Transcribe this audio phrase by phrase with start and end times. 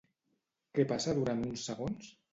[0.79, 2.13] Què passa durant uns segons?